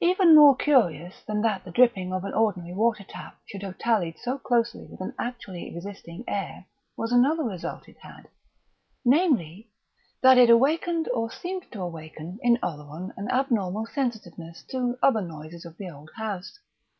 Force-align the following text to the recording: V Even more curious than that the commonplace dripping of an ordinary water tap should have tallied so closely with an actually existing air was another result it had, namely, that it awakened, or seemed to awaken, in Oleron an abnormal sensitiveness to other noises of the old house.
V 0.00 0.06
Even 0.10 0.36
more 0.36 0.54
curious 0.54 1.24
than 1.26 1.40
that 1.42 1.64
the 1.64 1.72
commonplace 1.72 1.74
dripping 1.74 2.12
of 2.12 2.24
an 2.24 2.34
ordinary 2.34 2.72
water 2.72 3.02
tap 3.02 3.40
should 3.46 3.64
have 3.64 3.78
tallied 3.78 4.16
so 4.16 4.38
closely 4.38 4.84
with 4.88 5.00
an 5.00 5.12
actually 5.18 5.66
existing 5.66 6.22
air 6.28 6.66
was 6.96 7.10
another 7.10 7.42
result 7.42 7.88
it 7.88 7.98
had, 8.00 8.28
namely, 9.04 9.72
that 10.20 10.38
it 10.38 10.50
awakened, 10.50 11.08
or 11.08 11.32
seemed 11.32 11.64
to 11.72 11.82
awaken, 11.82 12.38
in 12.42 12.60
Oleron 12.62 13.12
an 13.16 13.28
abnormal 13.28 13.86
sensitiveness 13.86 14.62
to 14.70 14.96
other 15.02 15.20
noises 15.20 15.64
of 15.64 15.76
the 15.78 15.90
old 15.90 16.10
house. 16.14 16.60